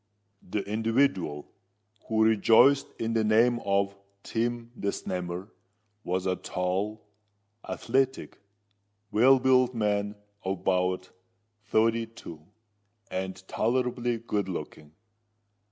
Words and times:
The 0.41 0.63
individual 0.63 1.51
who 2.07 2.23
rejoiced 2.25 2.87
in 2.97 3.13
the 3.13 3.23
name 3.23 3.59
of 3.63 3.95
Tim 4.23 4.71
the 4.75 4.87
Snammer, 4.87 5.51
was 6.03 6.25
a 6.25 6.35
tall, 6.37 7.05
athletic, 7.69 8.39
well 9.11 9.37
built 9.37 9.75
man 9.75 10.15
of 10.43 10.61
about 10.61 11.11
thirty 11.65 12.07
two, 12.07 12.41
and 13.11 13.47
tolerably 13.47 14.17
good 14.17 14.49
looking. 14.49 14.93